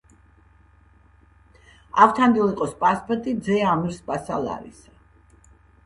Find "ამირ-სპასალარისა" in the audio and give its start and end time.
3.77-5.01